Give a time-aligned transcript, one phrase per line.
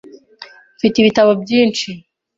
[0.77, 1.89] Mfite ibitabo byinshi.